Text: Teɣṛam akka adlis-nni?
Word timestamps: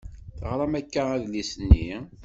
Teɣṛam 0.37 0.73
akka 0.79 1.03
adlis-nni? 1.15 1.87